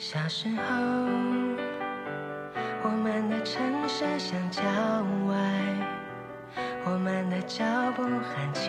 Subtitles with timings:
[0.00, 0.54] 小时候，
[2.84, 4.62] 我们的城市像郊
[5.26, 5.36] 外，
[6.84, 7.64] 我们的脚
[7.96, 8.64] 步很轻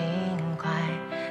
[0.58, 0.72] 快。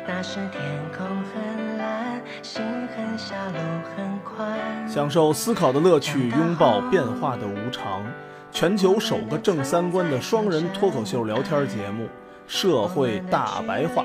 [0.07, 0.63] 那时天
[0.97, 1.05] 空
[1.35, 2.63] 很蓝，心
[2.97, 3.59] 很小，路
[3.97, 4.89] 很宽。
[4.89, 8.07] 享受思考的乐趣，拥抱变化的无常。
[8.53, 12.05] 全球首个正三观的双人脱口秀聊天节目
[12.47, 14.05] 《社会大白话》，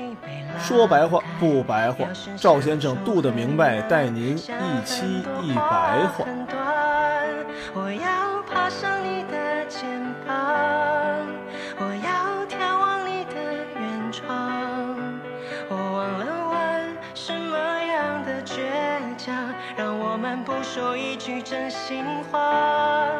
[0.58, 6.24] 说白话不白话，赵先生度的明白，带您一期一白话。
[6.24, 6.56] 很短，
[7.74, 9.86] 我要爬上你的肩
[10.26, 10.34] 膀，
[11.78, 13.34] 我要眺望你的
[13.78, 14.96] 远窗。
[15.68, 18.62] 我忘了问什么样的倔
[19.18, 19.34] 强，
[19.76, 23.10] 让我们不说一句真心话。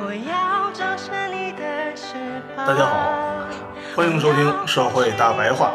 [0.00, 2.14] 我要长成你的翅
[2.56, 2.66] 膀。
[2.66, 3.46] 大家好，
[3.94, 5.72] 欢迎收听《社会大白话》，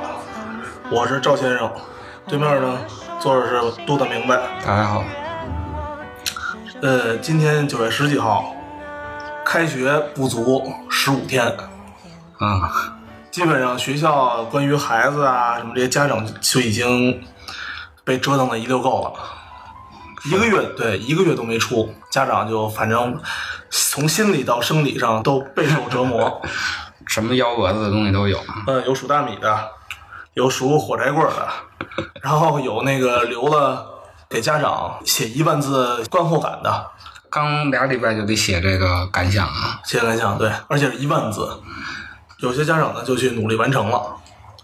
[0.92, 1.72] 我是赵先生，
[2.28, 2.80] 对面呢
[3.20, 4.38] 坐着是杜大明白。
[4.64, 5.04] 大家好，
[6.82, 8.54] 呃，今天九月十几号，
[9.44, 11.44] 开学不足十五天，
[12.38, 12.96] 啊，
[13.32, 17.20] 基本上学校关于孩子啊什么这些家长就已经
[18.04, 19.14] 被折腾的一溜够了。
[20.26, 23.20] 一个月对一个月都没出，家长就反正
[23.72, 26.42] 从心理到生理上都备受折磨。
[27.08, 28.40] 什么幺蛾子的东西都有。
[28.66, 29.70] 嗯，有数大米的，
[30.36, 31.48] 有数火柴棍的，
[32.22, 33.86] 然后有那个留了
[34.30, 36.92] 给家长写一万字观后感的，
[37.30, 41.48] 刚俩礼拜就得写这个感想啊写感想对，而且是一万字。
[42.40, 44.18] 有些家长呢就去努力完成了，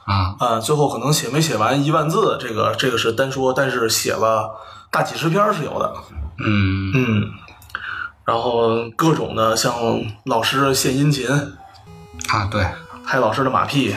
[0.04, 4.52] 啊，啊，最后可能写没写完一万字，这个这个是单说，但是写了
[4.92, 5.94] 大几十篇是有的，
[6.40, 7.32] 嗯，嗯，
[8.26, 9.74] 然后各种的像
[10.26, 11.30] 老师献殷勤，
[12.28, 12.68] 啊，对，
[13.06, 13.96] 拍老师的马屁。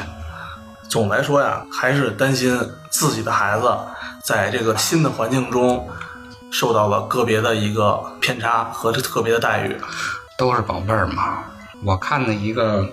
[0.88, 2.58] 总的来说呀，还是担心
[2.90, 3.70] 自己的孩子
[4.22, 5.88] 在这个新的环境中
[6.50, 9.76] 受到了个别的一个偏差和特别的待遇。
[10.36, 11.44] 都是宝贝儿嘛。
[11.82, 12.88] 我看的一个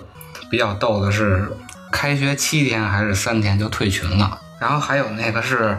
[0.50, 1.50] 比较逗的是，
[1.90, 5.78] 开学七天还是三天就退群了，然后还有那个是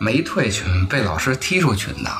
[0.00, 2.10] 没退群被老师踢出群的，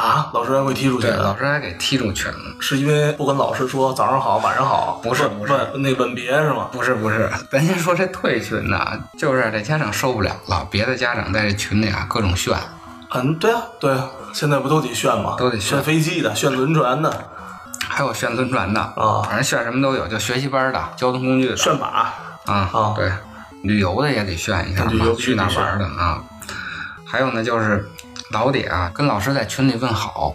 [0.00, 2.56] 啊，老师还会踢出去对，老师还给踢出群了。
[2.58, 6.68] 是因为不跟老师说早上好，晚上好，不是不是问那吻别是吗？
[6.72, 12.56] 不是不是，咱先说这退群呢，就是这家长受不了了，别的家长在这群里啊各种炫，
[13.10, 15.36] 嗯，对啊，对啊，现在不都得炫吗？
[15.36, 15.76] 都得炫。
[15.76, 17.24] 炫飞机的，炫轮船的，
[17.86, 19.20] 还有炫轮船的啊。
[19.24, 21.56] 反正炫什么都有，就学习班的、交通工具的。
[21.56, 21.86] 炫马。
[22.46, 22.94] 啊，啊。
[22.96, 23.12] 对，
[23.64, 26.22] 旅游的也得炫一下嘛旅游，去哪玩的啊？
[27.04, 27.90] 还有呢，就是
[28.30, 30.34] 老得啊，跟老师在群里问好，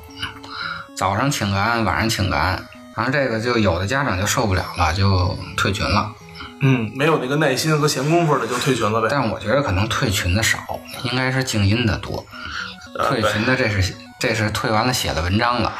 [0.95, 2.61] 早上请个安，晚上请个安，
[2.95, 6.11] 然后这个就有的家长就受不了了，就退群了。
[6.61, 9.07] 嗯，没有那个耐心和闲工夫的就退群了呗。
[9.09, 10.59] 但我觉得可能退群的少，
[11.03, 12.25] 应该是静音的多。
[12.97, 15.75] 啊退群的这是这是退完了写的文章了，啊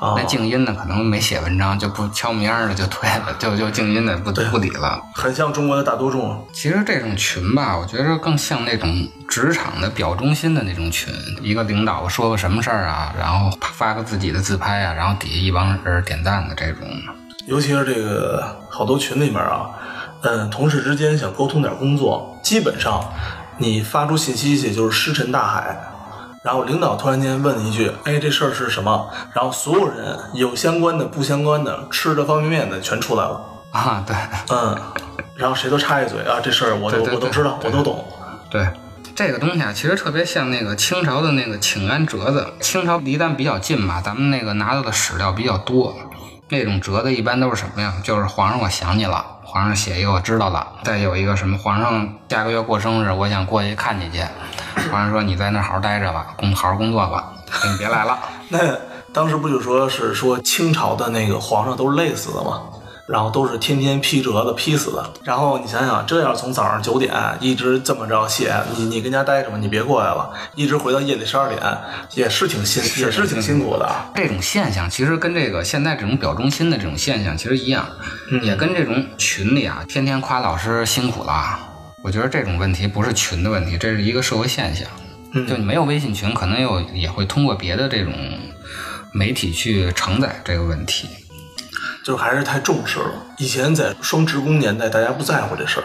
[0.00, 5.00] 那静音的可能没写文章就不敲名儿的就退了，就就静音的不不理了。
[5.14, 6.46] 很像中国的大多数。
[6.52, 11.12] 其实这种群吧，我觉得更像那种职场的表忠心的那种群。
[11.42, 16.86] 一个领导说个什么事儿啊，然后发个自己的自拍啊，然后底下一帮人点赞的这种。
[17.46, 19.70] 尤其是这个好多群里面啊，
[20.22, 23.02] 嗯，同事之间想沟通点工作，基本上
[23.58, 25.78] 你发出信息去就是石沉大海。
[26.46, 33.44] 然后领导突然间问一句：“哎，这事儿是什么？”然后所有人有相关的、不相关的、吃的方便面的全出来了。
[33.72, 34.14] 啊，对
[34.54, 34.78] 嗯，
[35.34, 38.06] 然后谁都插一嘴啊，这事儿我都我都知道，我都懂。
[38.48, 38.64] 对，
[39.16, 42.46] 这个东西啊，其实特别像那个清朝的那个请安折子。
[42.60, 45.96] 清朝离咱比较近嘛，咱们那个拿到的史料比较多。
[46.48, 47.92] 那种折的一般都是什么呀？
[48.02, 54.24] 就是皇上我想你了，皇上写一个我知道了，再有一个什么皇上下个月过生日，我想过去看你去。
[54.90, 57.32] 皇上说你在那儿好好待着吧，工好好工作吧，
[57.64, 58.18] 你别来了。
[58.50, 58.58] 那
[59.12, 62.62] 当时不就说是说清朝的那个皇上都累死了吗？
[63.06, 65.12] 然后都是天天批折子批死的。
[65.24, 71.60] 然后你想想，这要是从早上九点一直这么着写，你你跟家待着吧，你别过来了，一直回到夜里十二点，
[72.14, 74.10] 也是挺辛也是挺辛苦的啊。
[74.14, 77.86] 这种现象其实跟这个现在这种表忠心的这种现象其实一样，
[78.42, 81.58] 也跟这种群里啊天天夸老师辛苦了。
[82.02, 84.86] 我觉得这种问题不是群的问题，这是一个社会现象。
[85.32, 88.12] 嗯就你没有微信群，可能有也会通过别的这种
[89.12, 91.08] 媒体去承载这个问题。
[92.06, 93.10] 就是还是太重视了。
[93.36, 95.84] 以前在双职工年代，大家不在乎这事儿。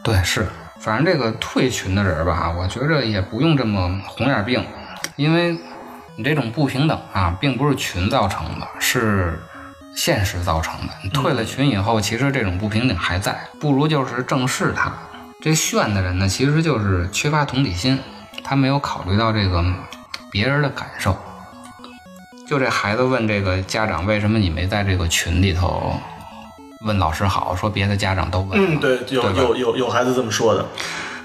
[0.00, 0.46] 对，是，
[0.78, 4.64] 反正这个退群的人吧，我觉着也不用这么红眼病，
[5.16, 5.58] 因为
[6.14, 9.42] 你这种不平等啊，并不是群造成的，是
[9.96, 10.92] 现实造成的。
[11.02, 14.92] 你退了群以后，其实这种不平等还在，不如就是正视它。
[15.40, 17.98] 这炫的人呢，其实就是缺乏同理心，
[18.44, 19.64] 他没有考虑到这个
[20.30, 21.18] 别人的感受。
[22.46, 25.92] 就这孩子问这个家长，为什么你没在这个群里头
[26.82, 27.56] 问老师好？
[27.56, 28.70] 说别的家长都问了。
[28.70, 30.64] 嗯，对，有对有有有孩子这么说的，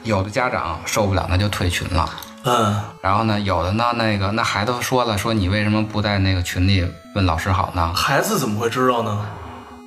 [0.02, 2.10] 有的家长受不了，那就退群了。
[2.44, 6.84] 嗯，然后呢，有的呢，那个那孩子说了，说你为什么不在那个群里
[7.14, 7.94] 问老师好呢？
[7.94, 9.24] 孩子怎么会知道呢？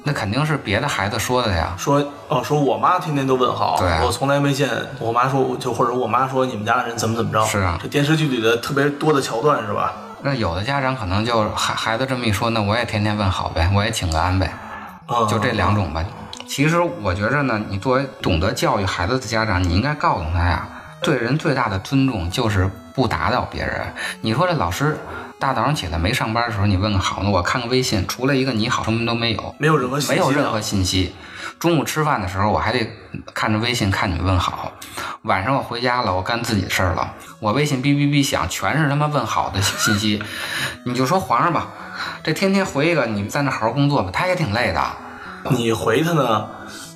[0.05, 1.75] 那肯定是别的孩子说的呀。
[1.77, 4.71] 说哦，说我妈天天都问好，对啊我从来没见
[5.01, 9.93] 我妈说，就或者我妈说你们家的人怎么怎么着，是啊这电视剧里的特别多的桥段是吧？
[10.27, 14.51] 那有的家长可能就孩孩子这么一说，那我也天天问好呗，我也请个安呗，
[15.05, 16.03] 啊，就这两种吧。
[16.49, 20.67] 其实我觉着呢，你作为懂得教育孩子的家长，你应该告诉他呀，
[21.05, 23.81] 对人最大的尊重就是不打扰别人。
[24.23, 24.99] 你说这老师
[25.39, 31.15] 大早上起来没上班的时候，你问个好，呢我看个微信，除了一个你好，什么都没有，没有任何信息啊没有任何信息。
[31.59, 32.91] 中午吃饭的时候，我还得
[33.33, 34.73] 看着微信看你们问好。
[35.23, 40.23] 晚上我回家了，我干自己的事儿了，我微信哔哔哔响，全是他妈问好的信息。
[40.85, 41.69] 你就说皇上吧，
[42.23, 44.83] 这天天回一个，你们在那好好工作吧，他也挺累的。
[45.51, 46.49] 你回他呢，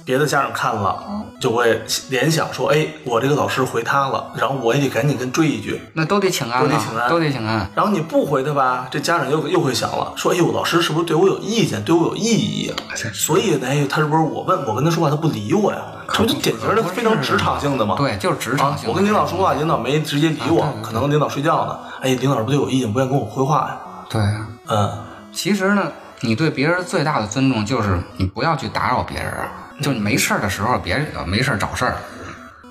[0.08, 1.04] 别的家长看了
[1.38, 5.78] 就会联想说，哎，我这个老师回他了，然后我也得赶紧跟追一句。
[5.92, 7.70] 那都得请安了，都得请安都得请安。
[7.74, 12.72] 然后你不回他吧，这家长又又会想了，说，哎呦，老师是不是对我有意见，对我有异议啊？
[13.12, 15.78] 所以呢，哎，他是不是我问我跟他说话，他不理我呀？
[16.10, 17.94] 这不就典型的非常职场性的吗？
[17.98, 18.90] 对，就是职场啊性，的。
[18.90, 21.78] 我跟领导说话，领导没直接理我，啊对对对可能领导睡觉呢。
[22.00, 23.78] 哎，领导是不是对我有意见，不愿意跟我回话呀？
[24.08, 24.22] 对，
[24.68, 29.34] 嗯，其实呢，你对别人最大的尊重就是你不要去打扰别人，
[29.80, 31.96] 就你没事儿的时候别呃没事儿找事儿。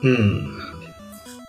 [0.04, 0.44] 嗯，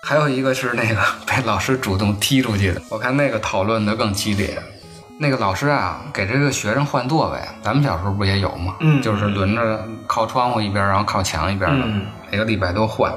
[0.03, 4.59] 还有一个是那个被老师主动踢出去的，我看那个讨论的更激烈。
[5.21, 8.77] 那个老师啊，给这个学生换座位，咱们小时候不也有吗？
[8.79, 13.13] 嗯就是轮着靠窗户一边，然后靠墙一边的，嗯每个礼拜都换。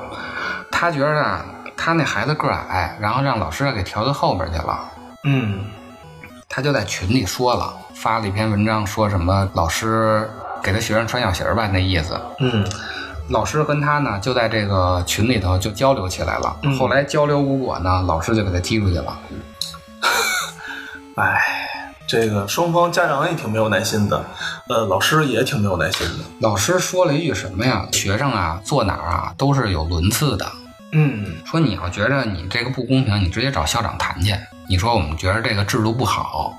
[0.71, 1.45] 他觉得啊，
[1.77, 4.79] 他那孩子个矮，然后让老师给调到后边去了。
[5.25, 5.63] 嗯，
[6.49, 10.27] 他就在群里说了，发了一篇文章，说什么老师
[10.63, 12.19] 给他学生穿小鞋儿吧，那意思。
[12.39, 12.65] 嗯，
[13.29, 16.57] 老师跟他呢就在这个群里头就交流起来了。
[16.63, 19.17] 嗯后来交流无果呢，老师就给他踢出去了。
[21.15, 21.41] 哎，
[22.07, 24.23] 这个双方家长也挺没有耐心的，
[24.67, 26.23] 呃，老师也挺没有耐心的。
[26.39, 27.87] 老师说了一句什么呀？
[27.91, 30.49] 学生啊，坐哪儿啊都是有轮次的。
[30.93, 34.33] 嗯说你要觉着你这个不公平，你直接找校长谈去。
[34.67, 36.53] 你说我们觉着这个制度不好，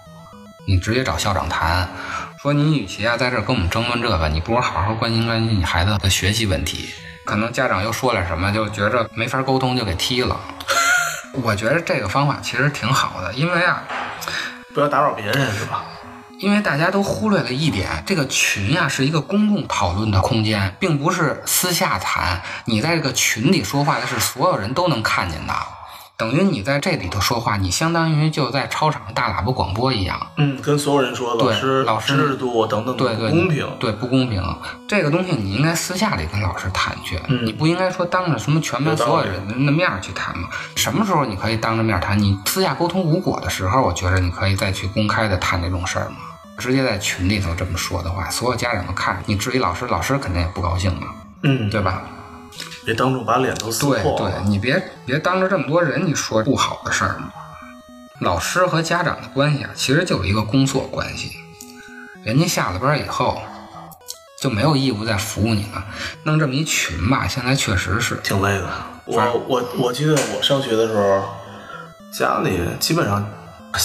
[0.67, 1.89] 你直接找校长谈。
[2.43, 6.93] 说你与其啊在这儿跟我们争论这个，你不如好好关心关心你孩子的学习问题。
[7.25, 10.37] 可能家长又说了什么，就觉着没法沟通，就给踢了。
[11.35, 13.85] 我觉得这个方法其实挺好的，因为啊，
[14.75, 15.85] 不要打扰别人是吧？
[16.41, 22.43] 因为大家都忽略了一点，这个群呀、是一个公共讨论的空间，并不是私下谈。
[22.65, 25.55] 你在这个群里说话的是所有人都能看见的，
[26.17, 30.25] 等于你在这里头说话，你相当于就在操场上大喇叭广播一样。
[30.37, 33.69] 嗯，跟所有人说老对师老师制度等等对对，不公平。
[33.81, 34.43] 对不公平。
[34.87, 40.49] 这个东西你应该私下里跟老师谈去，嗯你不应该说当着什么全班所有人的面去谈嘛。
[40.77, 42.17] 什么时候你可以当着面谈？
[42.17, 46.17] 你私下沟通无果的时候，我觉得你可以再去公开的谈这种事儿嘛。
[46.59, 51.09] 直接在群里头这么说的话，所有家长都看你质疑老师，老师肯定也不高兴嘛，
[51.43, 52.03] 嗯，对吧？
[52.85, 54.41] 别当众把脸都撕对破了。
[54.41, 57.33] 对，你别别当着这么多人你说不好的事儿嘛。
[58.21, 61.33] 老师和家长的关系啊，其实就是一个工作关系。
[62.23, 63.43] 人家下了班以后
[64.41, 65.85] 就没有义务再服务你了。
[66.25, 68.69] 弄这么一群吧，现在确实是挺累的。
[69.13, 71.25] 反我我我记得我上学的时候，
[72.17, 73.29] 家里基本上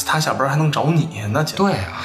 [0.06, 2.02] 他下班还能找你，那简直对啊，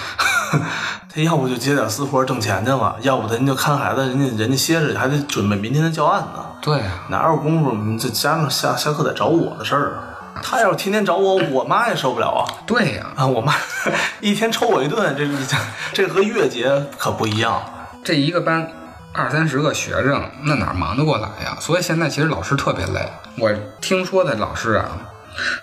[1.14, 10.40] 他要不就接点私活挣钱去了，要不他人就看孩子，人家人家歇着还得准备明天的教案呢，对啊，哪有功夫这加上下下课得找我的事儿啊？
[10.42, 12.40] 他要是天天找我，我妈也受不了啊！
[12.66, 13.54] 对呀、啊，我妈
[14.20, 15.56] 一天抽我一顿，这这
[15.92, 17.62] 这和月结可不一样。
[18.02, 18.66] 这一个班
[19.12, 21.56] 二三十个学生，那哪儿忙得过来呀？
[21.60, 23.06] 所以现在其实老师特别累。
[23.38, 23.52] 我
[23.82, 24.88] 听说的老师啊，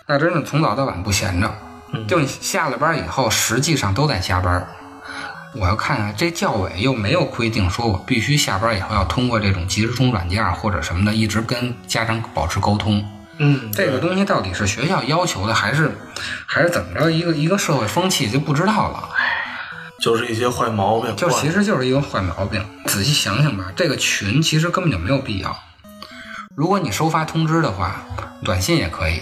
[0.05, 1.51] 那真是从早到晚不闲着，
[2.07, 4.65] 就你下了班以后，实际上都在加班。
[5.55, 13.03] 我要看看这教委又没有规定说我必须下班以后要通过这种即时通软件或者什么的，一直跟家长保持沟通。
[13.39, 15.91] 嗯，这个东西到底是学校要求的，还是
[16.45, 17.09] 还是怎么着？
[17.09, 19.09] 一个一个社会风气就不知道了。
[19.99, 21.15] 就是一些坏毛病。
[21.15, 22.63] 就其实就是一个坏毛病。
[22.85, 25.57] 仔细想想吧，这个群其实根本就没有必要。
[26.55, 28.03] 如果你收发通知的话，
[28.43, 29.21] 短信也可以，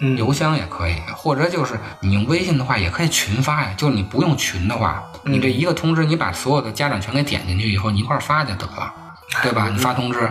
[0.00, 3.70] 嗯邮箱也可以，或者就是你用微信的话，也可以群发呀。
[3.76, 8.92] 就是你不用群的话，你这一个通知，你把所有的家长全给点进去以后，你一块儿发就得了，
[9.42, 9.68] 对吧？
[9.72, 10.30] 你发通知，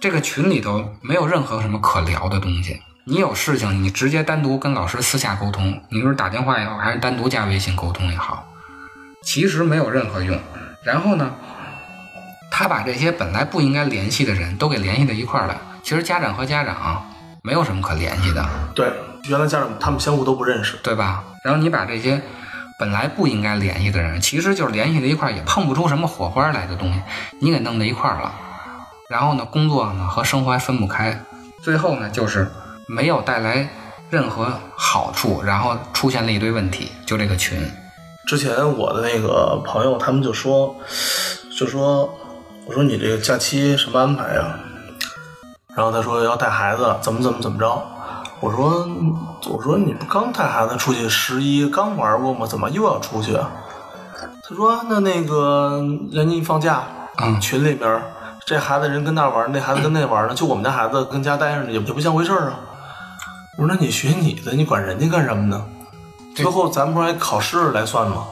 [0.00, 2.82] 这个群里头没有任何什么可聊的东西。
[3.04, 8.46] 你有事情，你直接单独跟老师私下沟通，你是打电话也好，还是单独加微信沟通也好，
[9.24, 10.38] 其实没有任何用。
[10.84, 11.32] 然后呢，
[12.50, 15.60] 他把这些本来不应该联系的人都给联系到一块儿了。
[15.82, 17.04] 其实家长和家长
[17.44, 18.92] 没有什么可联系的，对，
[19.28, 20.76] 原来家长他们相互都不认识。
[20.82, 21.24] 对吧？
[21.42, 22.22] 然后你把这些
[22.78, 27.02] 本来不应该联系的人，其实就是联系在一块儿也碰不出什么火花来的东西，
[27.40, 28.32] 你给弄在一块儿了。
[29.10, 31.20] 然后呢，工作呢和生活还分不开，
[31.60, 32.48] 最后呢就是
[32.86, 33.68] 没有带来
[34.08, 37.58] 任何好处，然后出现了一堆问题，就这个群。
[38.24, 40.76] 之前我的那个朋友他们就说，
[41.58, 42.08] 就说
[42.66, 44.60] 我说你这个假期什么安排呀？
[45.74, 47.82] 然后他说要带孩子，怎么怎么怎么着。
[48.40, 48.88] 我说
[49.48, 52.46] 我说你不刚带孩子出去十一刚玩过吗？
[52.46, 53.50] 怎么又要出去啊？
[54.42, 56.82] 他说那那个人家一放假，
[57.18, 58.02] 嗯群里边
[58.44, 62.58] 这孩子人跟那玩，那孩子跟那玩呢，就我们家孩子跟家待着呢，也也不像回事儿啊。
[63.56, 65.64] 我说那你学你的，你管人家干什么呢？
[66.34, 68.26] 最后咱们不是还考试来算吗？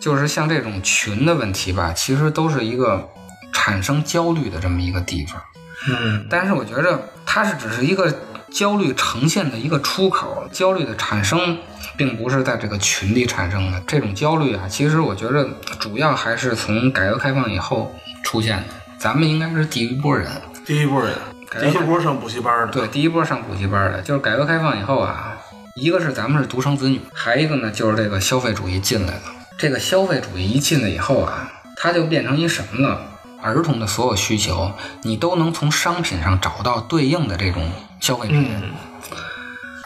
[0.00, 3.08] 就是像这种群的问题吧，其实都是一个
[3.52, 5.40] 产生焦虑的这么一个地方。
[5.88, 8.12] 嗯，但是我觉着它是只是一个
[8.50, 11.58] 焦虑呈现的一个出口，焦虑的产生
[11.96, 13.82] 并不是在这个群里产生的。
[13.86, 15.46] 这种焦虑啊，其实我觉着
[15.78, 18.64] 主要还是从改革开放以后出现的。
[18.98, 20.26] 咱们应该是第一波人，
[20.64, 21.14] 第一波人，
[21.60, 25.36] 第一波上补习班的，对，第一波上补习班的，就是改革开放以后啊，
[25.74, 29.22] 一个是咱们是独生子女，还一个呢就是这个消费主义进来了。
[29.58, 32.98] 这个消费主义一进来以后啊，它就变成一什么呢？
[33.46, 34.72] 儿童的所有需求，
[35.02, 37.62] 你都能从商品上找到对应的这种
[38.00, 38.50] 消费品。
[38.50, 38.72] 嗯，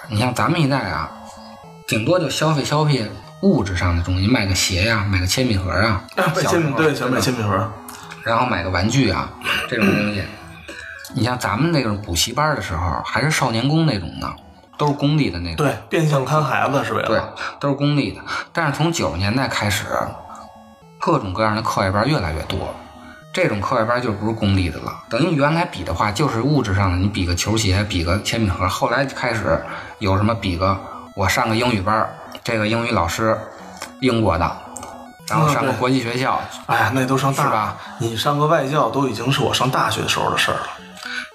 [0.09, 1.11] 你像咱们一代啊，
[1.87, 3.11] 顶多就消费消费
[3.43, 7.71] 物质上的东西，买个鞋呀、买个铅笔盒啊，啊，买铅笔对，想买铅笔盒，
[8.25, 9.31] 然后买个玩具啊，
[9.69, 10.25] 这种东西。
[11.15, 14.33] 你像咱们那种补习班的时候，还是少年宫那种的，
[14.79, 15.57] 都是公立的那种。
[15.57, 17.21] 对，变相看孩子是为对，，
[17.59, 18.23] 都是公立的。
[18.55, 19.85] 但是从九十年代开始，
[20.99, 22.75] 各种各样的课外班越来越多。
[23.33, 28.69] 这种课外班就不是公立的了，等于原来比的话就是物质上的，你比个球鞋，比个铅笔盒。
[28.69, 29.63] 后来开始
[30.01, 30.77] 有什么比个
[31.15, 32.09] 我上个英语班，
[32.43, 33.39] 这个英语老师
[34.01, 34.57] 英国的，
[35.29, 37.77] 然后上个国际学校，哎呀，那都上大是吧？
[37.99, 40.67] 你上个外教都已经是我上大学的时候的事儿了。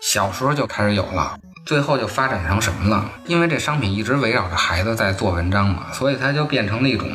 [0.02, 3.10] 小时候就开始有了，最后就发展成什么了？
[3.26, 7.10] 因为这商品一直围绕着孩子在做文章嘛，所以它就变成了一种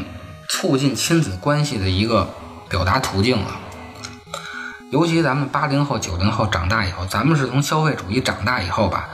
[0.48, 2.26] 促进亲子关系的一个
[2.70, 3.59] 表达途径了。
[4.90, 9.08] 尤其咱们八零后、九零后长大以后，咱们是从消费主义长大以后吧，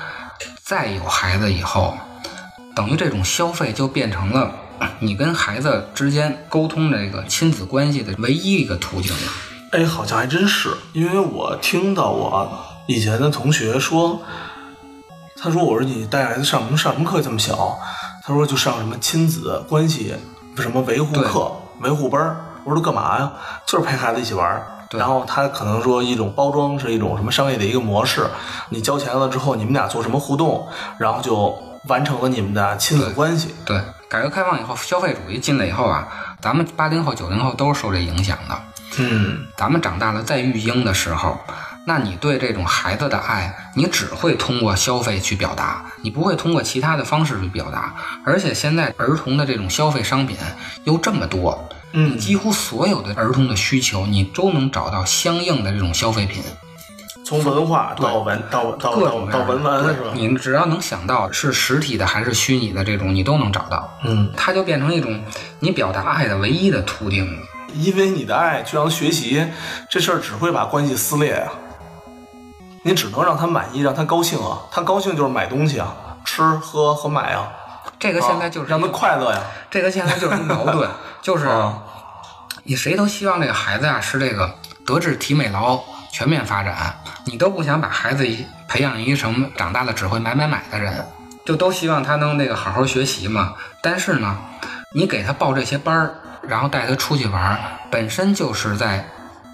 [0.62, 1.94] 再有孩子以后，
[2.74, 4.50] 等于这种消费就变成了
[5.00, 9.22] 你跟孩子之间沟通这个亲子关系的唯一一个途径了。
[9.72, 12.48] 哎，好像还真是，因为我听到我
[12.86, 14.22] 以前的同学说，
[15.38, 17.78] 他说我说你带孩子上什么上什么课这么小？
[18.24, 20.14] 他说就上什么亲子关系
[20.56, 21.52] 什么维护课、
[21.82, 22.36] 维护班儿。
[22.64, 23.30] 我说都干嘛呀？
[23.66, 24.66] 就是陪孩子一起玩儿。
[24.96, 28.26] 对然后他可能说一种包装是一种什么商业的一个模式，
[28.70, 30.66] 你交钱了之后，你们俩做什么互动，
[30.98, 31.56] 然后就
[31.88, 33.54] 完成了你们的亲子关系。
[33.64, 36.08] 对，改革开放以后，消费主义进来以后啊，
[36.40, 38.58] 咱们八零后、九零后都是受这影响的。
[38.98, 41.38] 嗯，咱们长大了，在育婴的时候，
[41.86, 47.94] 那你对这种孩子的爱，你只会通过消费去表达，你不会通过其他的方式去表达。
[48.24, 50.38] 而且现在儿童的这种消费商品
[50.84, 56.42] 又这么多，嗯几乎所有的儿童的需求，你都能找到相应的这种消费品，
[57.24, 60.10] 从文化到文到到到各种到文玩是吧？
[60.12, 63.90] 你只要能想到是实体的还是虚拟的这种，你都能找到。
[64.04, 65.24] 嗯，它就变成一种
[65.60, 67.42] 你表达爱的唯一的途径了。
[67.74, 69.46] 因为你的爱去让他学习，
[69.90, 71.48] 这事儿只会把关系撕裂呀、
[72.82, 74.60] 你只能让他满意，让他高兴啊。
[74.70, 77.48] 他高兴就是买东西啊，吃喝和买啊。
[77.98, 79.40] 这个现在就是让他快乐呀。
[79.70, 80.88] 这个现在就是矛盾，
[81.22, 81.82] 就是啊
[82.68, 84.52] 你谁都希望这个孩子啊是这个
[84.84, 85.80] 德智体美劳
[86.12, 88.26] 全面发展，你都不想把孩子
[88.66, 91.06] 培养一什么长大了只会买买买的人，
[91.44, 93.54] 就都希望他能那个好好学习嘛。
[93.80, 94.36] 但是呢，
[94.92, 97.56] 你给他报这些班儿，然后带他出去玩，
[97.88, 99.06] 本身就是在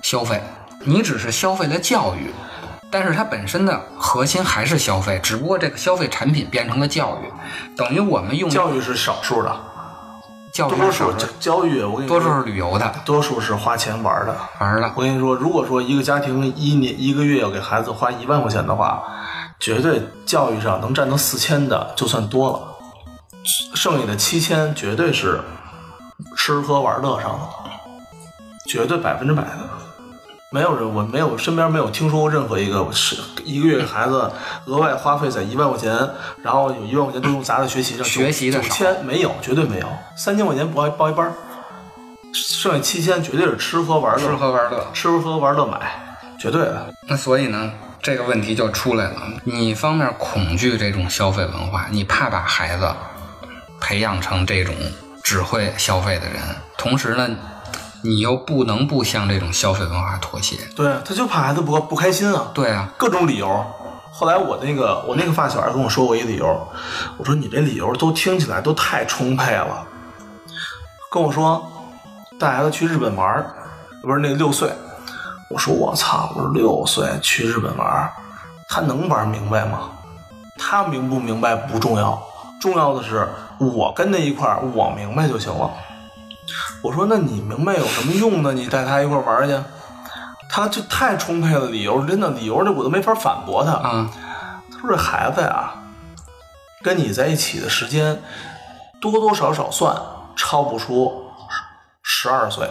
[0.03, 0.43] 消费，
[0.81, 2.33] 你只是消费了教育。
[2.91, 9.55] 但是它本身的核心还是消费，只不过这个消费产品变成了教育，等于我们用教育是少数的，
[10.53, 14.37] 教育多数教教育，我跟你说，多数是旅游的多数是花钱玩的。
[14.61, 19.03] 玩的，我跟你说，如果说一个家庭一年一个月要给孩子花一万块钱的话，
[19.59, 22.61] 绝对教育上能占到四千的就算多了，
[23.75, 25.41] 剩下的七千绝对是
[26.37, 27.49] 吃喝玩乐上的，
[28.69, 29.82] 绝对百分之百的。
[30.53, 34.31] 没有人，我没有身边没有听说过任何一个是一个月给孩子
[34.67, 35.91] 额外花费在一万块钱，
[36.43, 41.33] 然后有一万块钱都用砸在学习上，学习的九少千没有，绝对没有，三千块钱报一报一班儿，
[42.35, 44.87] 剩下七千绝对是吃喝玩乐，吃喝玩乐。
[44.93, 45.81] 吃喝玩乐买，
[46.39, 46.87] 绝对的。
[47.09, 49.23] 那所以呢，这个问题就出来了。
[49.45, 52.87] 你一方面恐惧这种消费文化，你怕把孩子
[53.81, 54.75] 培养成这种
[55.25, 56.43] 只会消费的人，
[56.77, 57.27] 同时呢，
[58.03, 60.57] 你又不能不向这种消费文化妥协。
[60.77, 63.65] 对，他就怕孩子不不开心啊，对啊，各种理由。
[64.11, 66.69] 后来我那个我那个发小还跟我说过一理由，
[67.17, 69.87] 我说你这理由都听起来都太充沛了。
[71.11, 71.65] 跟我说
[72.39, 73.45] 带孩子去日本玩，
[74.03, 74.71] 不是那个六岁，
[75.49, 78.11] 我说我操，我说六岁去日本玩，
[78.69, 79.91] 他能玩明白吗？
[80.59, 82.23] 他明不明白不重要，
[82.61, 83.27] 重要的是
[83.59, 85.71] 我跟他一块儿，我明白就行了。
[86.83, 88.53] 我说那你明白有什么用呢？
[88.53, 89.59] 你带他一块儿玩去。
[90.55, 93.73] 他就太充沛了，理由真的理由这我都没法反驳他。
[93.73, 94.11] 啊，
[94.71, 95.73] 他说这孩子呀，
[96.83, 98.23] 跟你在一起的时间
[99.01, 99.97] 多多少少算
[100.37, 101.25] 超不出
[102.03, 102.67] 十二岁。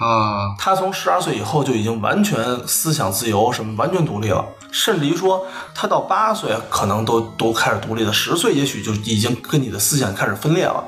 [0.00, 10.84] 啊，他从十二岁以后就已经完全思想自由，什么完全独立了，甚至于说他到八岁可能都都开始独立了，十岁也许就已经跟你的思想开始分裂了。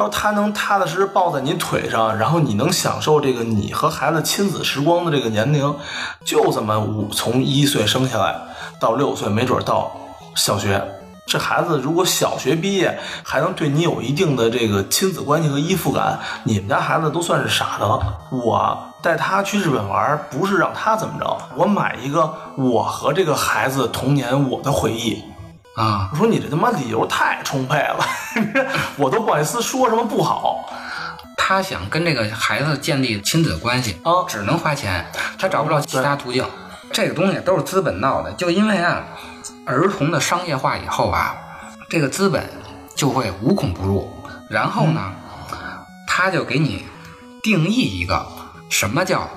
[0.00, 5.76] 他说他能踏踏实实抱在你腿上，然后你能享受这个你和孩子亲子时光的这个年龄，
[6.24, 8.34] 就这么五从一岁生下来
[8.80, 9.92] 到六岁，没准到
[10.34, 10.82] 小学。
[11.26, 18.00] 这孩子如果小学毕业还能对你有一定的这个亲子关系和依附感，你们家孩子都算是傻的了。
[18.30, 25.22] 我带他去日本玩，不是让他怎么着，我买一个我和这个孩子童年我的回忆。
[25.76, 28.04] 啊，我说你这他妈理由太充沛了，
[28.98, 30.72] 我都不好意思说什么不好。
[31.36, 35.04] 他想跟这个孩子建立亲子关系啊只能花钱，
[35.38, 36.44] 他找不着其他途径。
[36.92, 39.04] 这个东西都是资本闹的，就因为啊，
[39.64, 41.36] 儿童的商业化以后啊，
[41.88, 42.48] 这个资本
[42.96, 44.12] 就会无孔不入，
[44.48, 45.12] 然后呢，
[46.06, 46.84] 他就给你
[47.42, 48.26] 定义一个
[48.68, 49.28] 什么叫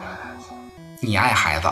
[1.02, 1.72] 你爱孩子，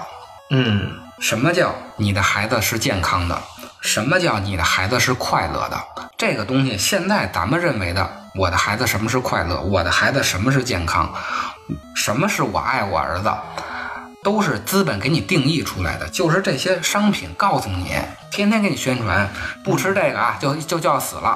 [0.51, 3.41] 嗯什么叫你的孩子是健康的？
[3.81, 5.77] 什么叫你的孩子是快乐的？
[6.15, 9.59] 这个东西，现在咱们认为的，我的孩子什么是快乐？
[9.59, 11.11] 我的孩子什么是健康？
[11.95, 13.33] 什么是我爱我儿子？
[14.23, 17.91] 都是资本给你定义出来的，就是这些商品告诉你，
[18.31, 19.27] 天天给你宣传，
[19.63, 21.35] 不吃这个啊，就就就要死了；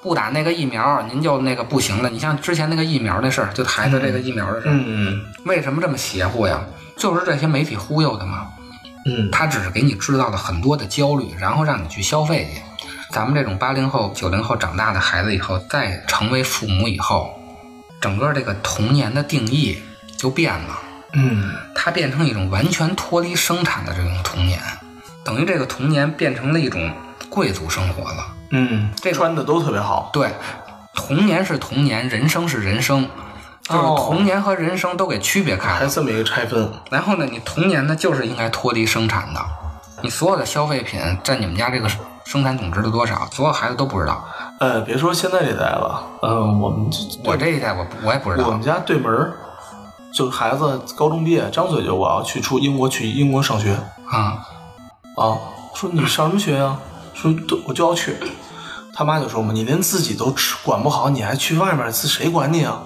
[0.00, 2.08] 不打那个疫苗，您就那个不行了。
[2.08, 6.58] 你像之前那个疫苗那事儿，就孩子这个疫苗的事儿，嗯为什么这么邪乎呀？
[6.96, 8.46] 就是这些媒体忽悠的嘛。
[9.04, 12.62] 嗯他只是给你制造了很多的焦虑，然后让你去消费去。
[13.10, 17.30] 咱们这种八零后、九零后长大的孩子以后，再成为父母以后，
[18.00, 19.78] 整个这个童年的定义
[20.16, 20.78] 就变了，
[21.12, 24.58] 嗯它变成一种完全脱离生产的这种童年，
[25.24, 26.90] 等于这个童年变成了一种
[27.28, 28.26] 贵族生活了。
[28.50, 30.10] 嗯，这个穿的都特别好。
[30.12, 30.30] 对，
[30.94, 33.08] 童年是童年，人生是人生，
[33.62, 35.78] 就是哦童年和人生都给区别开了。
[35.78, 39.40] 还这么一个拆分，然后呢，你童年呢就是应该脱离生产的，
[40.02, 41.88] 你所有的消费品占你们家这个
[42.24, 44.24] 生产总值的多少，所有孩子都不知道。
[44.58, 46.88] 呃，别说现在这代了，嗯、我们
[47.24, 49.32] 我这一代我我也不知道我们家对门儿
[50.12, 53.72] 就是孩子高中毕业，张嘴就我要去出英国去英国上学
[54.10, 54.44] 啊，
[55.16, 55.38] 啊，
[55.74, 56.76] 说你上什么学呀、
[57.14, 58.16] 说都我就要去，
[58.94, 62.82] 他妈就说嘛，你连自己都吃管不好，你还去外面，是谁管你啊？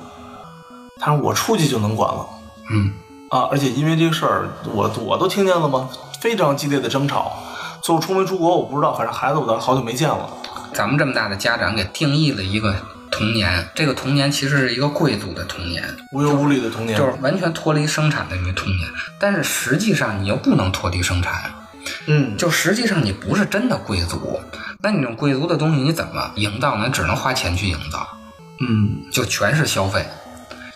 [0.99, 2.27] 他说我出去就能管了
[2.71, 2.91] 嗯，
[3.29, 5.89] 啊，而且因为这个事儿，我我都听见了吗？
[6.21, 7.37] 非常激烈的争吵，
[7.83, 10.29] 最后出没出国我不知道，反正孩子我倒好久没见了。
[10.73, 12.75] 咱们这么大的家长给定义了一个
[13.11, 18.89] 童年，这个童年其实是一个贵族的童年，无忧无虑的童年，就是完全脱离生产的一个童年。
[19.21, 21.55] 但是实际上你又不能脱离生产，
[22.07, 24.41] 嗯，就实际上你不是真的贵族。
[24.81, 26.89] 那你这种贵族的东西你怎么营造呢？
[26.89, 28.09] 只能花钱去营造。
[28.61, 30.07] 嗯，就全是消费，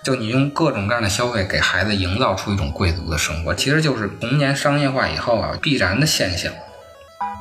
[0.02, 6.52] 就你用各种各样的消费给孩子营造出一种贵族的生活，其实就是童年商业化以后啊必然的现象。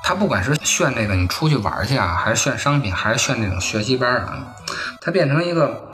[0.01, 4.55] 他不管是炫这个你出去玩去啊，还是炫商品，还是炫这种学习班啊，
[5.01, 5.89] 它变成一个，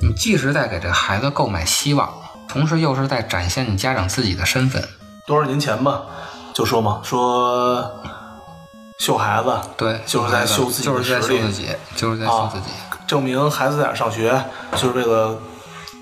[0.00, 2.12] 你既是在给这孩子购买希望，
[2.46, 4.86] 同时又是在展现你家长自己的身份。
[5.26, 6.02] 多少年前吧，
[6.54, 8.00] 就说嘛，说
[8.98, 12.66] 秀孩子，对，就是在秀自己的就是在秀自己，就是在秀啊自己。
[13.06, 14.40] 证明孩子在哪上学，
[14.72, 15.38] 就是为了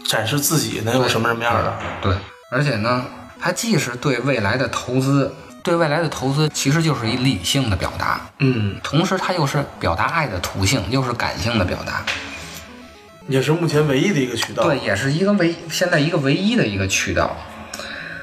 [0.09, 1.77] 展示自己能有什么什么样的。
[2.01, 2.15] 对，
[2.51, 3.05] 而且呢，
[3.41, 12.03] 它既是对未来的投资，对未来的投资其实就是一理性的表达，嗯，同时它又是表达爱的途径，又是感性的表达。
[13.29, 14.63] 也是目前唯一的一个渠道。
[14.63, 17.37] 对，，也是一个唯现在一个唯一的一个渠道。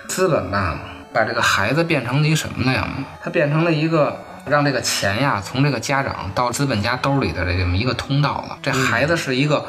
[0.07, 0.79] 资本吧，
[1.11, 2.87] 把这个孩子变成了一什么呢呀？
[3.21, 8.57] 它变成了一个让这个钱呀从这个家长到资本家兜里的这么一个通道了。
[8.61, 9.65] 这孩子是一个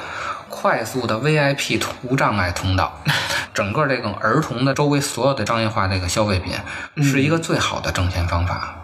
[0.55, 3.01] 快速的 VIP 无障碍通道，
[3.53, 6.55] 整个这个儿童的周围所有的商业化这个消费品
[7.03, 8.77] 是一个最好的挣钱方法。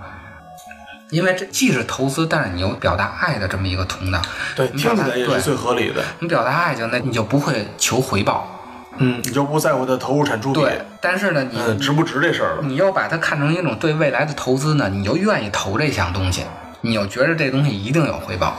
[1.11, 4.21] 因为这既是投资，但是你又表达爱的这么一个通道。
[4.55, 6.03] 对，听起来也是最合理的。
[6.19, 8.57] 你表达爱情，那你就不会求回报。
[8.99, 12.63] 嗯，你就不在乎它投入产出比，对，但是呢，你、嗯，值不值这事儿了。
[12.63, 16.45] 你要把它看成一种对未来的投资呢，你就愿意投这项东西，
[16.83, 18.57] 你又觉得这东西一定有回报，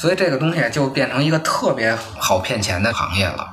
[0.00, 3.46] 所以这个东西就变成一个特别好骗钱的行业了。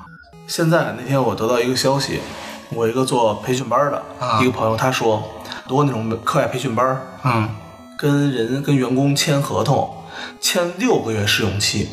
[0.48, 2.22] 现在那天我得到一个消息，
[2.70, 5.22] 我一个做培训班的、啊一个朋友，他说，
[5.68, 7.50] 多那种课外培训班，嗯，
[7.98, 9.94] 跟人跟员工签合同，
[10.40, 11.90] 签六个月试用期，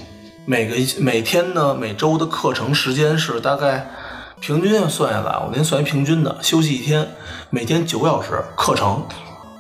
[0.47, 3.91] 每个每天呢每周的课程时间是大概
[4.39, 7.09] 平均算下来，我那天算一平均的，休息一天，
[7.51, 9.05] 每天九个小时课程，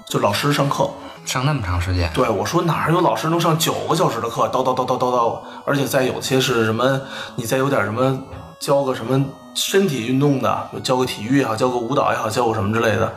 [0.07, 0.89] 就老师上课。
[1.25, 7.01] 上那么长时间，对我说哪儿有老师能上九个小时的课，叨叨叨叨叨叨，而且再有些是什么，
[7.37, 8.19] 你再有点什么
[8.61, 13.13] 教个什么身体运动的，教个体育也好，教个舞蹈也好，教个什么之类的，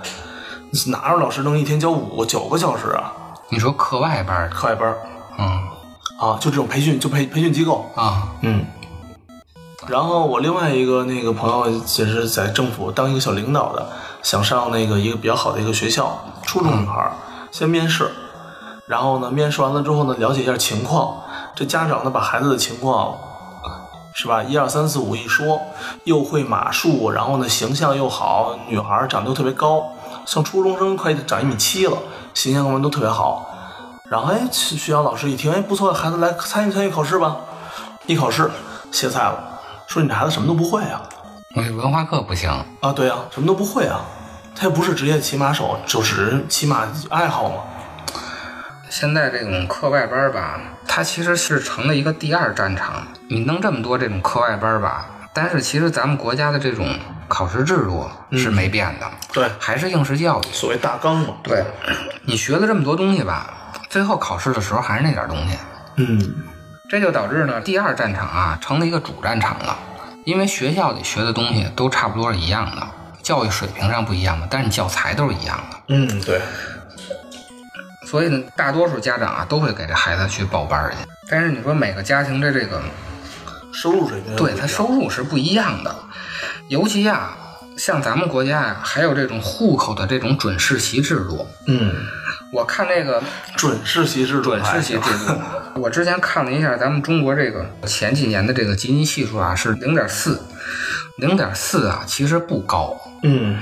[0.88, 3.14] 哪有老师能一天教五个九个小时啊？
[3.50, 4.98] 你说课外班儿，课外班儿
[5.38, 5.46] 嗯
[6.20, 8.66] 啊，就这种培训，就培培训机构，啊，嗯。
[9.88, 13.88] 然后我另外一个那个朋友也是在政府当一个小领导的，
[14.22, 17.12] 想上那个一个比较好的一个学校，初中女孩儿，
[17.52, 18.12] 先面试，
[18.86, 21.24] 然后呢，面试完了之后呢，了解一下情况，
[21.56, 23.18] 这家长呢把孩子的情况，
[24.14, 24.44] 是吧？
[24.44, 25.62] 一二三四五一说，
[26.04, 29.84] 又会马术，然后呢形象又好，女孩长得又特别高，
[30.26, 31.98] 像初中生快长一米七了，
[32.34, 33.46] 形象各方面都特别好。
[34.10, 37.38] 然后哎，学校老师一听，哎不错，孩子来参与参与考试吧。
[38.06, 38.50] 一考试
[38.92, 39.38] 歇菜了，
[39.86, 41.02] 说你这孩子什么都不会啊。
[41.56, 44.00] 我文化课不行，啊，对啊，什么都不会啊。
[44.60, 47.58] 他也不是职业骑马手，就只是骑马爱好嘛。
[48.90, 53.06] 现在这种课外班吧，它其实是成了一个第二战场。
[53.30, 56.88] 你弄这么多这种课外班吧，但是其实咱们国家的这种
[57.28, 60.44] 考试制度是没变的，对，还是应试教育。
[60.52, 61.36] 所谓大纲嘛。
[61.44, 61.64] 对，
[62.26, 63.54] 你学了这么多东西吧，
[63.92, 65.58] 最后考试的时候还是那点东西，
[65.98, 66.36] 嗯，
[66.90, 69.78] 这就导致呢，第二战场啊成了一个主战场了。
[70.26, 72.88] 因为学校里学的东西都差不多是一样的，
[73.28, 75.78] 教育水平上不一样嘛，但是你教材都是一样的。
[75.90, 76.40] 嗯，对，
[78.06, 81.06] 所以呢，大多数家长啊都会给这孩子去报班去。
[81.28, 82.82] 但是你说每个家庭的这个
[83.74, 85.94] 收入水平对他收入是不一样的，
[86.70, 87.36] 尤其啊，
[87.78, 91.46] 像咱们国家呀、还有这种户口的这种准世袭制度。
[91.68, 91.94] 嗯，
[92.54, 93.22] 我看那个
[93.58, 100.42] 准世袭制度准世袭制度，我之前看了一下咱们中国这个前几年的这个基尼系数啊是零点四，
[101.18, 103.60] 零点四啊其实不高，嗯，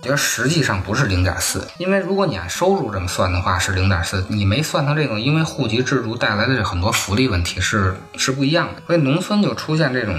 [0.00, 10.16] 觉得实际上不是零点四，因为如果你按收入这么算的话是零点四，你没算上这种因为户籍制度带来的这很多福利问题是是不一样的，所以农村就出现这种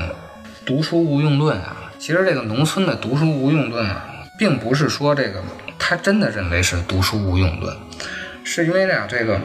[0.65, 1.77] 读书无用论啊。
[1.97, 4.03] 其实这个农村的读书无用论啊，
[4.37, 5.41] 并不是说这个
[5.79, 7.73] 他真的认为是读书无用论，
[8.43, 9.39] 是因为呢这个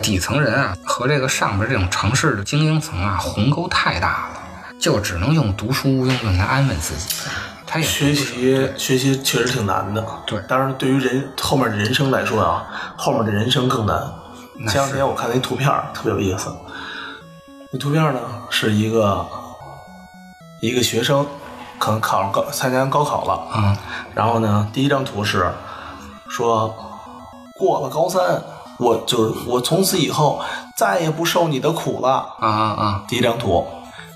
[0.00, 4.41] 底层人啊和这个上边这种城市的精英层啊鸿沟太大了，
[4.82, 7.24] 就只能用读书用用论来安慰自己。
[7.64, 10.04] 他也学习学习确实挺难的。
[10.26, 12.66] 对当然对于人后面的人生来说啊，
[12.96, 13.96] 后面的人生更难。
[14.66, 16.52] 前两天我看那图片特别有意思，
[17.70, 19.24] 那图片呢是一个
[20.60, 21.24] 一个学生，
[21.78, 23.76] 可能考上高参加高考了，嗯
[24.14, 25.50] 然后呢，第一张图是
[26.28, 26.74] 说
[27.54, 28.42] 过了高三，
[28.78, 30.42] 我就是我从此以后
[30.76, 32.34] 再也不受你的苦了。
[32.40, 33.66] 啊啊啊第一张图，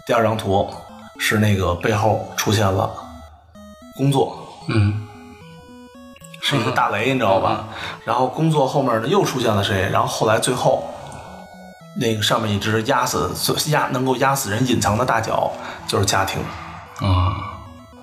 [0.07, 0.73] 第二张图
[1.19, 2.89] 是那个背后出现了
[3.97, 4.39] 工作，
[4.69, 5.05] 嗯
[6.41, 7.65] 是一个大雷，你知道吧？
[8.05, 9.89] 然后工作后面呢又出现了谁？
[9.91, 10.85] 然后后来最后
[11.97, 13.35] 那个上面一只压死
[13.71, 15.51] 压能够压死人隐藏的大脚
[15.89, 16.41] 就是家庭。
[17.01, 17.55] 啊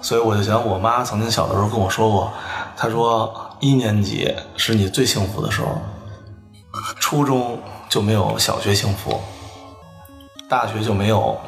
[0.01, 2.33] 所以我就想，我妈曾经小的时候跟我说过，
[2.75, 5.81] 她说一年级是你最幸福的时候，
[6.99, 9.17] 初中就没有小学幸福，
[10.49, 11.39] 大学就没有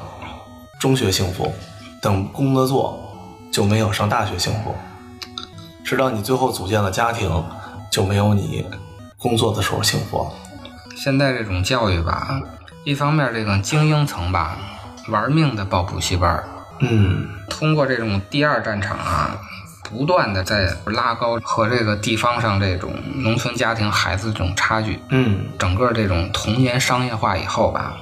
[0.80, 1.54] 中学幸福，
[2.02, 3.00] 等工作做
[3.52, 4.76] 就没有上大学幸福，
[5.84, 7.44] 直到你最后组建了家庭，
[7.92, 8.66] 就没有你
[9.18, 10.28] 工作的时候幸福。
[10.96, 12.40] 现在这种教育吧，
[12.84, 14.58] 一方面这个精英层吧，
[15.10, 16.48] 玩命的报补习班儿，
[16.80, 19.40] 嗯通过这种第二战场啊，
[19.84, 25.00] 不断的在拉高和这个地方上这种农村家庭孩子这种差距。
[25.10, 27.96] 嗯整个这种童年商业化以后吧，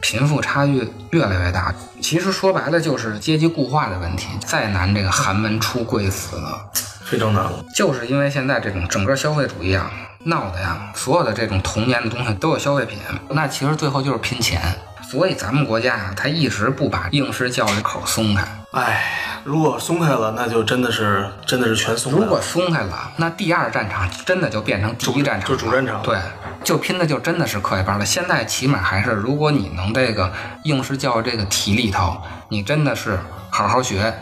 [0.00, 1.74] 贫富差距越来越大。
[2.00, 4.28] 其实说白了就是阶级固化的问题。
[4.46, 6.70] 再难，这个寒门出贵子了，
[7.04, 7.64] 非常难了。
[7.74, 9.90] 就是因为现在这种整个消费主义啊
[10.24, 12.98] 闹的呀，所有的这种童年的东西都有消费品，
[13.30, 14.60] 那其实最后就是拼钱。
[15.10, 18.46] 所以咱们国家啊，他一直不把应试教育口松开。
[18.72, 19.02] 哎，
[19.42, 22.24] 如果松开了，那就真的是真的是全松开了。
[22.24, 26.18] 如果松开了，那第二战场真的就变成第一战场，就主战场对，
[26.62, 28.04] 就拼的就真的是课外班了。
[28.04, 30.30] 现在起码还是，如果你能这个
[30.64, 33.18] 应试教育这个题里头，你真的是
[33.48, 34.12] 好好学，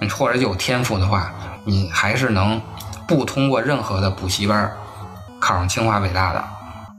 [0.00, 1.32] 你或者有天赋的话，
[1.64, 2.60] 你还是能
[3.06, 4.68] 不通过任何的补习班
[5.40, 6.44] 考上清华北大的，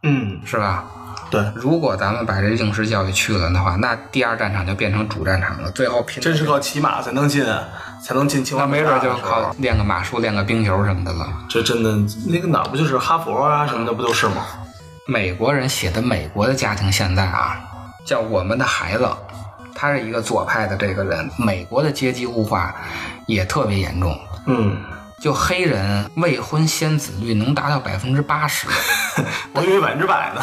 [0.03, 0.85] 嗯，是吧？
[1.29, 7.43] 对，如果咱们把这应试教育去了的话，那第二战场就变成主战场了，最后拼真是靠骑马才能进，
[8.03, 8.83] 才能进清华那没。
[8.83, 11.27] 准就靠练个马术、练个冰球什么的了。
[11.49, 14.45] 这真的那个哪不就是哈佛啊什么的不就是吗？
[15.07, 17.59] 美国人写的美国的家庭现在啊，
[18.05, 19.07] 叫我们的孩子，
[19.73, 21.29] 他是一个左派的这个人。
[21.37, 22.75] 美国的阶级物化
[23.27, 24.77] 也特别严重，嗯，
[25.19, 28.67] 就黑人未婚先子率能达到百分之八十，
[29.53, 30.41] 我以为百分之百呢。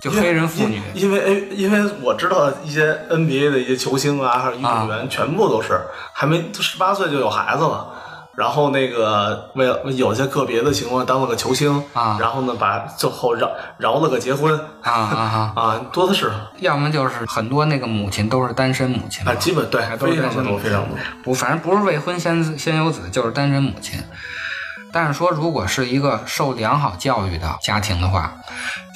[0.00, 0.80] 就黑人妇女。
[0.94, 5.80] 因因为因为我知道一些 NBA 的一些球星啊，还有运动员，全部都是
[6.12, 7.92] 还没十八岁就有孩子了。
[8.36, 15.52] 然后那个为了有些个别的情况当了个球星啊然后呢把最后饶饶了个结婚啊啊啊！
[15.56, 20.96] 啊，多的是要么就是很多那个母亲都是单身母亲啊，基本对还都是单身母亲非常多。
[21.24, 23.98] 不，反正不是未婚先先有子，就是单身母亲。
[24.92, 28.32] 但是说，如果是一个受良好教育的家庭的话，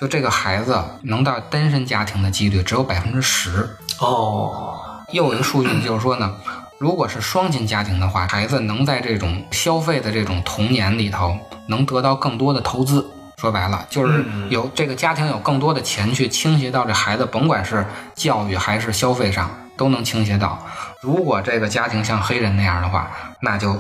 [0.01, 3.69] 就这个孩子能到单身家庭的几率只有百分之十。
[3.99, 4.73] 哦，
[5.13, 6.35] 又有一个数据就是说呢，
[6.81, 13.07] 如果是双亲家庭的话，孩子能在这种消费的这种童年里头，能得到更多的投资。
[13.37, 20.59] 说白了，就是有这个家庭有更多的钱去倾斜到这孩子，甭管是教育还是消费上，都能倾斜到。
[21.03, 23.79] 如果这个家庭像黑人那样的话，那就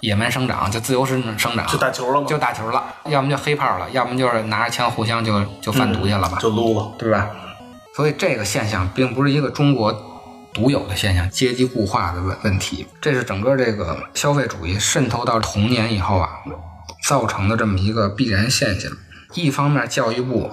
[0.00, 2.26] 野蛮生长，就自由生生长，就打球了吗？
[2.28, 6.38] 就打球了，要么就黑炮了，要么就是拿着枪互相就就贩毒去了吧。
[6.40, 6.92] 就撸了。
[6.96, 7.28] 对吧？
[7.96, 9.92] 所以这个现象并不是一个中国
[10.58, 16.30] 独有的现象，阶级固化的问问题，这是整个这个消费主义渗透到童年以后啊，
[17.06, 18.90] 造成的这么一个必然现象。
[19.34, 20.50] 一方面，教育部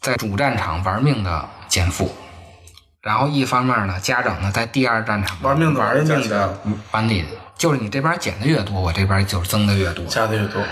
[0.00, 2.14] 在主战场玩命的减负，
[3.02, 6.56] 然后一方面呢，家长呢在第二战场玩命玩命的
[6.92, 7.24] 管理，
[7.58, 10.04] 就是你这边减的越多，我这边就是增的越多。
[10.06, 10.62] 加的越多，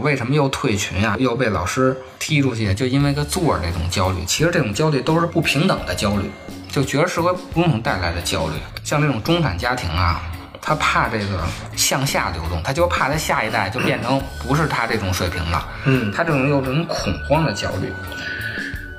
[0.00, 2.74] 为什么又退群呀、又被老师踢出去？
[2.74, 4.22] 就因为个座儿这种焦虑。
[4.26, 6.30] 其实这种焦虑都是不平等的焦虑，
[6.74, 8.54] 就觉得是会不平等带来的焦虑。
[8.82, 10.20] 像这种中产家庭啊，
[10.60, 11.40] 他怕这个
[11.76, 15.68] 向下流动，他就怕他下一代就变成不是他这种水平了。
[15.84, 17.92] 嗯他这种有这种恐慌的焦虑。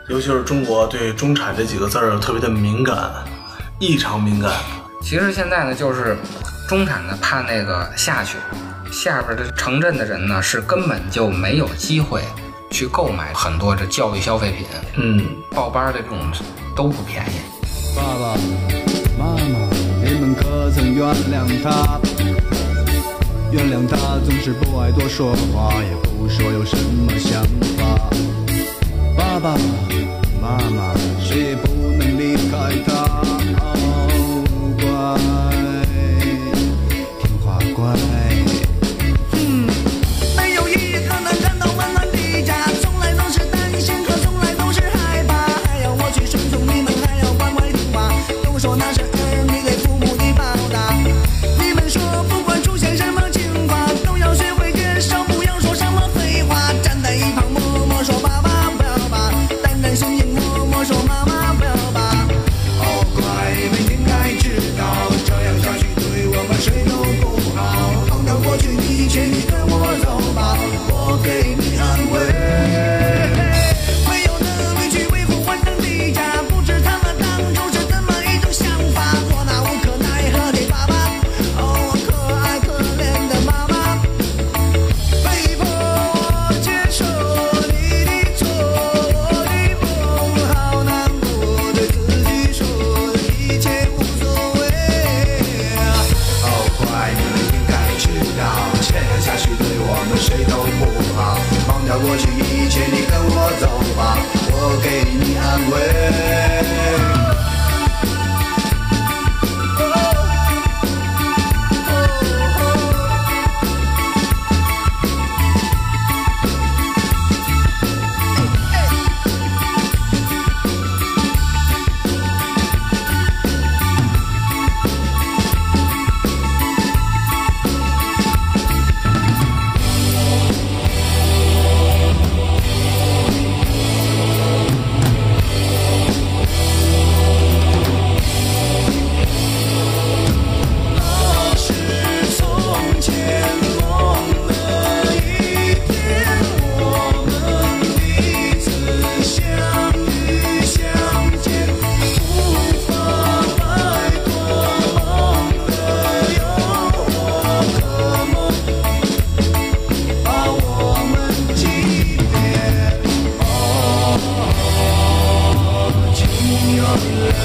[0.07, 3.11] 尤其是中国对“中产”这几个字儿特别的敏感，
[3.77, 4.53] 异常敏感。
[5.01, 6.17] 其实现在呢，就是
[6.69, 8.37] 中产呢怕那个下去，
[8.89, 12.23] 下边的城镇的人呢是根本就没有机会
[12.71, 14.65] 去购买很多这教育消费品。
[14.95, 16.17] 嗯，报班的这种
[16.73, 17.41] 都不便宜。
[17.95, 18.35] 爸爸
[19.17, 19.69] 妈妈，
[20.03, 21.99] 你们可曾原谅他？
[23.51, 27.41] 原谅他总是不爱多说话，也不说有什么想
[27.77, 28.09] 法。
[29.15, 29.57] 爸爸
[30.41, 33.04] 妈妈，谁也不能离开他。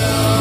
[0.00, 0.39] will.